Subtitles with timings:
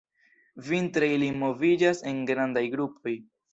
[0.69, 3.17] Vintre ili moviĝas en grandaj grupoj.